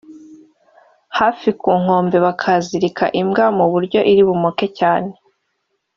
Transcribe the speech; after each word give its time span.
hafi 1.17 1.49
ku 1.61 1.69
nkombe 1.81 2.17
bakahazirika 2.25 3.05
imbwa 3.21 3.45
mu 3.57 3.65
buryo 3.71 3.99
iri 4.11 4.21
bumoke 4.27 4.65
cyane 4.79 5.11